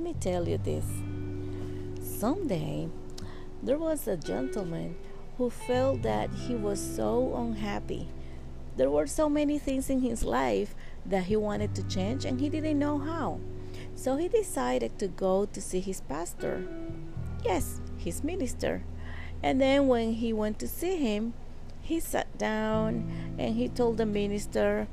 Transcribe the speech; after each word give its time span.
me 0.00 0.14
tell 0.18 0.48
you 0.48 0.58
this. 0.58 0.84
Someday, 2.02 2.88
there 3.62 3.78
was 3.78 4.08
a 4.08 4.16
gentleman 4.16 4.96
who 5.38 5.50
felt 5.50 6.02
that 6.02 6.30
he 6.34 6.56
was 6.56 6.80
so 6.80 7.36
unhappy. 7.36 8.08
There 8.76 8.90
were 8.90 9.06
so 9.06 9.28
many 9.28 9.60
things 9.60 9.88
in 9.88 10.00
his 10.00 10.24
life 10.24 10.74
that 11.04 11.24
he 11.24 11.36
wanted 11.36 11.76
to 11.76 11.82
change 11.84 12.24
and 12.24 12.40
he 12.40 12.48
didn't 12.48 12.80
know 12.80 12.98
how. 12.98 13.38
So 13.94 14.16
he 14.16 14.26
decided 14.26 14.98
to 14.98 15.06
go 15.06 15.46
to 15.46 15.60
see 15.60 15.80
his 15.80 16.00
pastor. 16.00 16.66
Yes, 17.44 17.80
his 17.96 18.24
minister. 18.24 18.82
And 19.44 19.60
then 19.60 19.86
when 19.86 20.14
he 20.14 20.32
went 20.32 20.58
to 20.58 20.66
see 20.66 20.96
him, 20.96 21.34
he 21.82 22.00
sat 22.00 22.36
down 22.36 23.36
and 23.38 23.54
he 23.54 23.68
told 23.68 23.98
the 23.98 24.06
minister, 24.06 24.88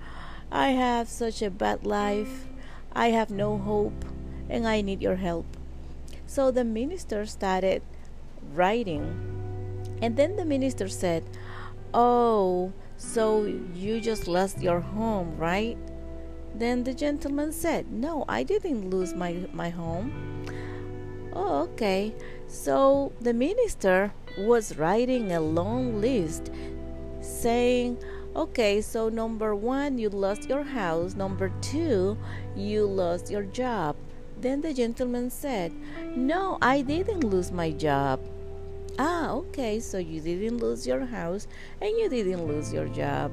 I 0.51 0.69
have 0.69 1.09
such 1.09 1.41
a 1.41 1.49
bad 1.49 1.87
life. 1.87 2.45
I 2.95 3.09
have 3.09 3.31
no 3.31 3.57
hope 3.57 4.05
and 4.49 4.67
I 4.67 4.81
need 4.81 5.01
your 5.01 5.15
help. 5.15 5.45
So 6.27 6.51
the 6.51 6.63
minister 6.63 7.25
started 7.25 7.81
writing. 8.53 9.29
And 10.01 10.17
then 10.17 10.35
the 10.35 10.45
minister 10.45 10.87
said, 10.87 11.23
Oh, 11.93 12.73
so 12.97 13.45
you 13.73 14.01
just 14.01 14.27
lost 14.27 14.61
your 14.61 14.79
home, 14.79 15.37
right? 15.37 15.77
Then 16.55 16.83
the 16.83 16.93
gentleman 16.93 17.51
said, 17.51 17.91
No, 17.91 18.25
I 18.27 18.43
didn't 18.43 18.89
lose 18.89 19.13
my, 19.13 19.47
my 19.53 19.69
home. 19.69 20.45
Oh, 21.33 21.63
okay. 21.63 22.13
So 22.47 23.11
the 23.21 23.33
minister 23.33 24.13
was 24.37 24.77
writing 24.77 25.31
a 25.31 25.39
long 25.39 25.99
list 25.99 26.51
saying, 27.21 27.97
Okay, 28.35 28.81
so 28.81 29.09
number 29.09 29.53
one, 29.53 29.99
you 29.99 30.09
lost 30.09 30.49
your 30.49 30.63
house. 30.63 31.13
Number 31.13 31.51
two, 31.61 32.17
you 32.55 32.85
lost 32.85 33.29
your 33.29 33.43
job. 33.43 33.95
Then 34.41 34.61
the 34.61 34.73
gentleman 34.73 35.29
said, 35.29 35.71
No, 36.15 36.57
I 36.59 36.81
didn't 36.81 37.23
lose 37.23 37.51
my 37.51 37.69
job. 37.69 38.19
Ah, 38.97 39.29
okay, 39.31 39.79
so 39.79 39.99
you 39.99 40.19
didn't 40.19 40.57
lose 40.57 40.87
your 40.87 41.05
house 41.05 41.47
and 41.79 41.91
you 41.91 42.09
didn't 42.09 42.47
lose 42.47 42.73
your 42.73 42.87
job. 42.87 43.31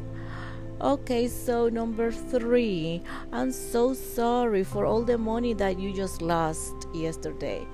Okay, 0.83 1.28
so 1.28 1.71
number 1.71 2.12
three, 2.12 3.03
I'm 3.33 3.53
so 3.53 3.95
sorry 3.95 4.65
for 4.65 4.84
all 4.84 5.03
the 5.03 5.17
money 5.17 5.55
that 5.55 5.78
you 5.78 5.95
just 5.95 6.21
lost 6.21 6.75
yesterday. 6.93 7.67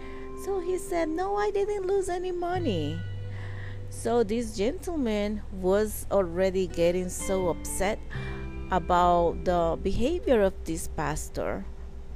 So 0.45 0.61
he 0.61 0.79
said, 0.79 1.09
No, 1.09 1.35
I 1.35 1.51
didn't 1.51 1.89
lose 1.89 2.09
any 2.09 2.31
money. 2.31 3.01
So 3.97 4.23
this 4.23 4.55
gentleman 4.55 5.41
was 5.51 6.07
already 6.13 6.67
getting 6.67 7.09
so 7.09 7.49
upset 7.49 7.99
about 8.71 9.43
the 9.47 9.79
behavior 9.83 10.43
of 10.43 10.53
this 10.65 10.87
pastor. 10.87 11.65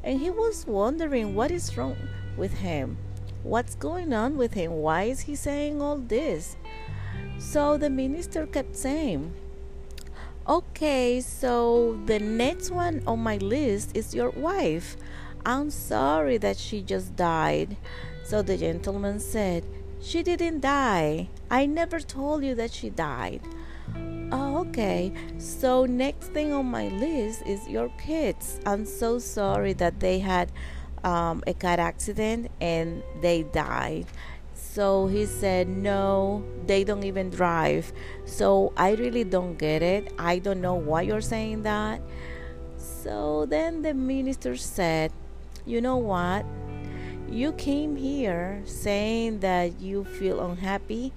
And 0.04 0.20
he 0.20 0.28
was 0.28 0.66
wondering 0.66 1.34
what 1.34 1.50
is 1.50 1.76
wrong 1.78 1.96
with 2.36 2.52
him. 2.52 2.98
What's 3.42 3.74
going 3.76 4.12
on 4.12 4.36
with 4.36 4.52
him? 4.52 4.72
Why 4.72 5.04
is 5.04 5.20
he 5.20 5.34
saying 5.34 5.80
all 5.80 5.96
this? 5.96 6.58
So 7.38 7.78
the 7.78 7.88
minister 7.88 8.46
kept 8.46 8.76
saying, 8.76 9.32
Okay, 10.46 11.22
so 11.22 11.98
the 12.04 12.18
next 12.18 12.70
one 12.70 13.02
on 13.06 13.20
my 13.20 13.38
list 13.38 13.96
is 13.96 14.14
your 14.14 14.30
wife. 14.30 14.98
I'm 15.46 15.70
sorry 15.70 16.36
that 16.36 16.58
she 16.58 16.82
just 16.82 17.16
died. 17.16 17.78
So 18.22 18.42
the 18.42 18.58
gentleman 18.58 19.18
said, 19.18 19.64
She 20.00 20.22
didn't 20.22 20.60
die. 20.60 21.28
I 21.50 21.66
never 21.66 22.00
told 22.00 22.44
you 22.44 22.54
that 22.54 22.72
she 22.72 22.90
died. 22.90 23.42
Oh, 24.32 24.58
okay. 24.68 25.12
So, 25.38 25.84
next 25.84 26.28
thing 26.28 26.52
on 26.52 26.66
my 26.66 26.88
list 26.88 27.42
is 27.46 27.68
your 27.68 27.90
kids. 27.98 28.60
I'm 28.64 28.86
so 28.86 29.18
sorry 29.18 29.72
that 29.74 30.00
they 30.00 30.20
had 30.20 30.52
um, 31.04 31.42
a 31.46 31.54
car 31.54 31.78
accident 31.80 32.50
and 32.60 33.02
they 33.20 33.42
died. 33.42 34.06
So 34.54 35.08
he 35.08 35.26
said, 35.26 35.68
No, 35.68 36.44
they 36.66 36.84
don't 36.84 37.02
even 37.02 37.30
drive. 37.30 37.92
So 38.24 38.72
I 38.76 38.92
really 38.92 39.24
don't 39.24 39.58
get 39.58 39.82
it. 39.82 40.12
I 40.18 40.38
don't 40.38 40.60
know 40.60 40.74
why 40.74 41.02
you're 41.02 41.20
saying 41.20 41.62
that. 41.62 42.00
So 42.76 43.46
then 43.46 43.82
the 43.82 43.94
minister 43.94 44.56
said, 44.56 45.12
You 45.66 45.80
know 45.80 45.96
what? 45.96 46.44
You 47.30 47.52
came 47.52 47.94
here 47.94 48.60
saying 48.64 49.38
that 49.38 49.80
you 49.80 50.02
feel 50.02 50.40
unhappy, 50.40 51.12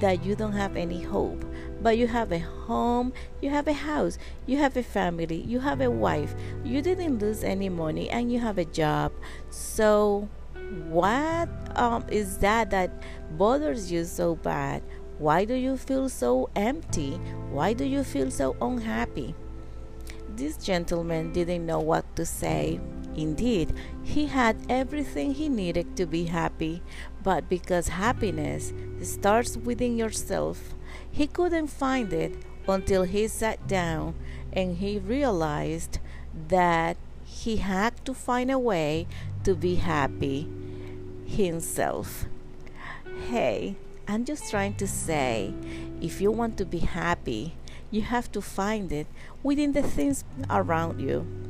that 0.00 0.24
you 0.24 0.36
don't 0.36 0.52
have 0.52 0.76
any 0.76 1.02
hope, 1.02 1.44
but 1.82 1.98
you 1.98 2.06
have 2.06 2.30
a 2.30 2.38
home, 2.38 3.12
you 3.42 3.50
have 3.50 3.66
a 3.66 3.72
house, 3.72 4.16
you 4.46 4.58
have 4.58 4.76
a 4.76 4.84
family, 4.84 5.42
you 5.42 5.58
have 5.58 5.80
a 5.80 5.90
wife, 5.90 6.36
you 6.64 6.82
didn't 6.82 7.18
lose 7.18 7.42
any 7.42 7.68
money, 7.68 8.08
and 8.08 8.30
you 8.30 8.38
have 8.38 8.58
a 8.58 8.64
job. 8.64 9.10
So, 9.50 10.28
what 10.88 11.48
um, 11.74 12.04
is 12.10 12.38
that 12.38 12.70
that 12.70 12.92
bothers 13.36 13.90
you 13.90 14.04
so 14.04 14.36
bad? 14.36 14.84
Why 15.18 15.44
do 15.44 15.54
you 15.54 15.76
feel 15.76 16.08
so 16.08 16.48
empty? 16.54 17.16
Why 17.50 17.72
do 17.72 17.84
you 17.84 18.04
feel 18.04 18.30
so 18.30 18.54
unhappy? 18.60 19.34
This 20.36 20.58
gentleman 20.58 21.32
didn't 21.32 21.66
know 21.66 21.80
what 21.80 22.04
to 22.14 22.24
say. 22.24 22.78
Indeed, 23.16 23.72
he 24.04 24.26
had 24.26 24.56
everything 24.68 25.34
he 25.34 25.48
needed 25.48 25.96
to 25.96 26.06
be 26.06 26.24
happy, 26.24 26.82
but 27.22 27.48
because 27.48 27.88
happiness 27.88 28.74
starts 29.02 29.56
within 29.56 29.96
yourself, 29.96 30.74
he 31.10 31.26
couldn't 31.26 31.68
find 31.68 32.12
it 32.12 32.34
until 32.68 33.04
he 33.04 33.26
sat 33.26 33.66
down 33.66 34.14
and 34.52 34.76
he 34.76 34.98
realized 34.98 35.98
that 36.48 36.96
he 37.24 37.56
had 37.56 38.04
to 38.04 38.12
find 38.12 38.50
a 38.50 38.58
way 38.58 39.06
to 39.44 39.54
be 39.54 39.76
happy 39.76 40.48
himself. 41.26 42.26
Hey, 43.30 43.76
I'm 44.06 44.24
just 44.24 44.50
trying 44.50 44.74
to 44.74 44.86
say 44.86 45.54
if 46.02 46.20
you 46.20 46.30
want 46.30 46.58
to 46.58 46.66
be 46.66 46.80
happy, 46.80 47.54
you 47.90 48.02
have 48.02 48.30
to 48.32 48.42
find 48.42 48.92
it 48.92 49.06
within 49.42 49.72
the 49.72 49.82
things 49.82 50.24
around 50.50 51.00
you 51.00 51.45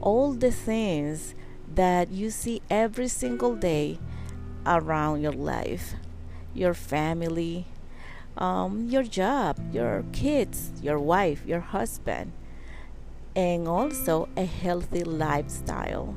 all 0.00 0.32
the 0.32 0.50
things 0.50 1.34
that 1.74 2.10
you 2.10 2.30
see 2.30 2.62
every 2.68 3.08
single 3.08 3.54
day 3.54 3.98
around 4.66 5.22
your 5.22 5.32
life. 5.32 5.94
Your 6.54 6.74
family 6.74 7.66
um, 8.36 8.88
your 8.88 9.02
job 9.02 9.58
your 9.72 10.04
kids 10.12 10.72
your 10.82 10.98
wife 10.98 11.42
your 11.46 11.60
husband 11.60 12.32
and 13.36 13.68
also 13.68 14.28
a 14.36 14.44
healthy 14.44 15.04
lifestyle. 15.04 16.16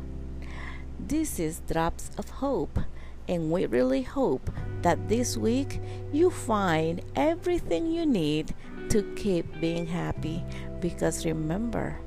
This 0.99 1.39
is 1.39 1.61
drops 1.69 2.09
of 2.17 2.29
hope 2.29 2.79
and 3.27 3.51
we 3.51 3.65
really 3.65 4.01
hope 4.01 4.49
that 4.81 5.09
this 5.09 5.37
week 5.37 5.79
you 6.11 6.29
find 6.29 7.01
everything 7.15 7.91
you 7.91 8.05
need 8.05 8.53
to 8.89 9.03
keep 9.15 9.45
being 9.61 9.85
happy. 9.85 10.43
Because 10.81 11.25
remember 11.25 11.99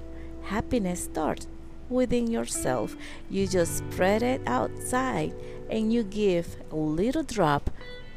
happiness 0.43 1.05
starts 1.05 1.47
within 1.89 2.27
yourself. 2.27 2.97
You 3.31 3.47
just 3.47 3.79
spread 3.79 4.23
it 4.23 4.41
outside 4.47 5.35
and 5.71 5.93
you 5.93 6.03
give 6.03 6.57
a 6.71 6.77
little 6.77 7.23
drop 7.23 7.71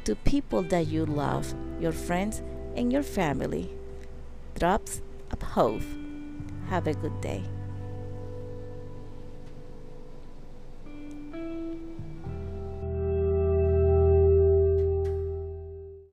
to 0.04 0.14
people 0.16 0.62
that 0.62 0.86
you 0.86 1.06
love, 1.06 1.54
your 1.80 1.92
friends 1.92 2.42
and 2.76 2.92
your 2.92 3.02
family. 3.02 3.70
Drops 4.58 5.02
of 5.30 5.42
hope. 5.42 5.82
Have 6.68 6.86
a 6.86 6.94
good 6.94 7.20
day. 7.20 7.42